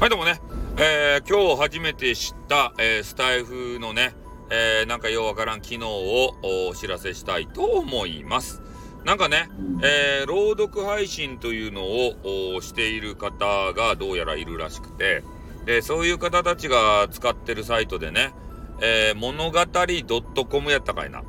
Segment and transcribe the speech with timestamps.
[0.00, 0.40] はい、どうもね、
[0.76, 4.14] えー、今日初めて知った、えー、スタイフのね、
[4.48, 6.36] えー、なんかようわからん機能を
[6.70, 8.62] お知らせしたいと思います。
[9.04, 9.48] なんかね、
[9.82, 15.24] えー、朗読配信というのをしている方がどうやらいるらしくて、
[15.66, 18.32] で、そういう方たちが使ってるサイトでね、
[18.80, 21.24] えー、物語 .com やったかいな。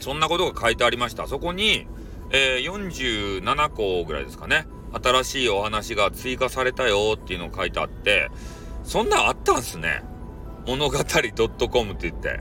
[0.00, 1.28] そんなことが書いてありました。
[1.28, 1.86] そこに、
[2.32, 4.66] えー、47個ぐらいですかね。
[5.02, 8.30] 新しいお話が追加されたよっていうのを書いてあって、
[8.84, 10.02] そんなんあったんすね。
[10.66, 12.40] 物語 .com って言って。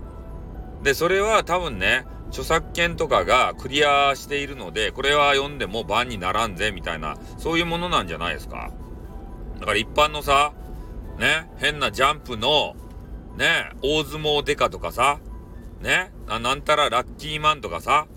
[0.83, 8.71] で、それは多分ね、著作権とかがクリアしているので、これは読んでも番にならんぜ、みたいな、そういうものなんじゃないですか。
[9.59, 10.53] だから一般のさ、
[11.19, 12.75] ね、変なジャンプの、
[13.37, 15.19] ね、大相撲デカとかさ、
[15.81, 18.07] ね、なんたらラッキーマンとかさ、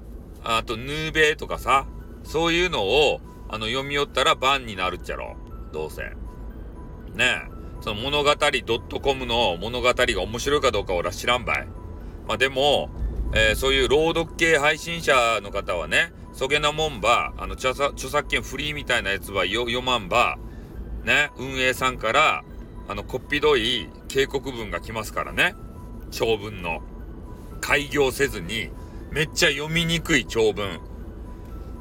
[0.43, 1.87] あとヌーベイとかさ、
[2.25, 5.37] そういうのをあの、読み寄ったら番になるっちゃろ。
[5.73, 6.03] どうせ。
[7.15, 7.57] ねえ。
[7.81, 8.31] その物語
[9.01, 11.67] .com の物語が面白いかどうか俺は知らんばい。
[12.27, 12.91] まあでも、
[13.35, 20.39] えー、そういう朗読系配信者の方はね、そげなもんば、あの著作、著作権フリーみたいなやつは読まんば、
[21.05, 22.45] ね、運営さんから、
[22.89, 25.55] あの、こっぴどい警告文が来ますからね。
[26.11, 26.83] 長文の。
[27.61, 28.71] 開業せずに、
[29.11, 30.81] めっちゃ読みにくい長文。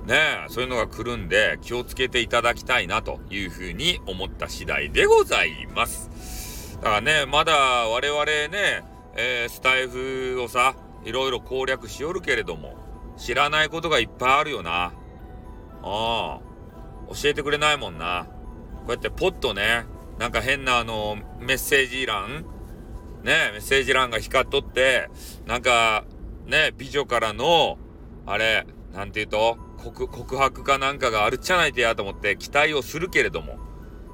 [0.06, 6.78] ねそういうのが来るんで気をつけていただきたいなというふうに思った次第でございます。
[6.78, 8.84] だからね、まだ我々ね、
[9.16, 12.76] えー、スタイフをさ、いろいろ攻略しよるけれども、
[13.18, 14.92] 知らないことがいっぱいあるよな。
[14.92, 14.92] あ
[15.84, 16.40] あ、
[17.10, 18.28] 教えてくれないもんな。
[18.80, 19.86] こうやってポッとね、
[20.20, 22.46] なんか変なあの、メッセージ欄
[23.26, 25.10] ね、メッセージ欄が光っとって、
[25.48, 26.06] なんか、
[26.46, 27.80] ね、美女からの、
[28.28, 33.58] あれ、なんて言うと、告告白かなんかがあるっちゃないてやと思って期待をするけれども、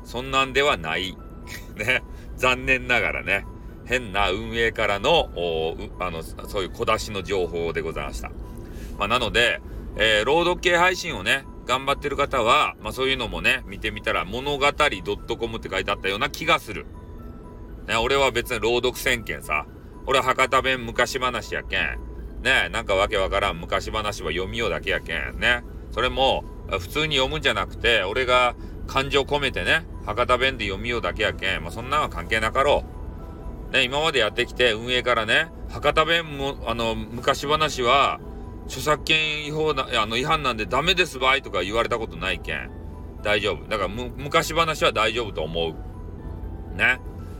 [0.03, 1.17] そんなんではない。
[1.75, 2.03] ね。
[2.37, 3.45] 残念ながらね。
[3.85, 5.29] 変な運営からの、
[5.99, 8.31] あの、そういう小出しの情報でございました。
[8.97, 9.61] まあ、なので、
[9.97, 16.85] えー、朗読系配信をね、頑張ってる方は、まあ、そういうのもね、見てみたら、物語 .com って書いてあったような気がする。
[17.87, 19.65] ね、俺は別に朗読宣言さ。
[20.05, 21.99] 俺は博多弁昔話やけん。
[22.41, 25.63] ねなんかわけわからん昔話は読みようだけやけんね。
[25.91, 26.43] それも
[26.79, 28.55] 普通に読むんじゃなくて、俺が
[28.87, 32.83] 感情込めてね、博多弁で読みようだけやけん、まあ、そんなんは関係なかろ
[33.69, 33.73] う。
[33.73, 38.19] ね、今までやってきて運営からね、博多弁も、あの、昔話は、
[38.65, 42.69] 著作権違法な、あの、違反なんでダメですばいとか言われたことないけん。
[43.23, 43.67] 大丈夫。
[43.67, 46.75] だから、昔話は大丈夫と思う。
[46.77, 46.99] ね。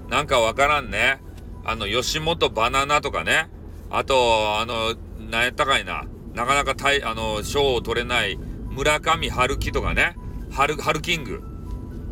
[0.09, 1.21] なんかわからんね。
[1.63, 3.49] あの、吉本バナナとかね。
[3.91, 4.95] あと、あの、
[5.29, 6.05] なんやったかいな。
[6.33, 8.37] なかなかたい、あの、賞を取れない
[8.69, 10.15] 村上春樹とかね。
[10.49, 11.43] 春、春キング。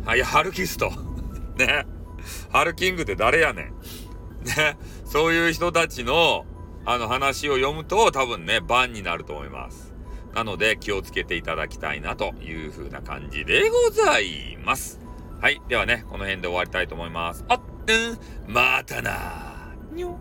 [0.04, 0.92] はい、春キスト。
[1.56, 1.86] ね。
[2.52, 3.64] 春キングって誰やねん。
[4.46, 4.76] ね。
[5.04, 6.44] そういう人たちの、
[6.84, 9.94] あの話を読むと多分ね、番になると思います。
[10.34, 15.00] なので気をつけていただきたいなという風な感じでございます。
[15.40, 15.60] はい。
[15.68, 17.44] ではね、この辺で終わりたいと思います。
[17.48, 17.60] あっ、
[18.46, 20.18] うん、またなにょ。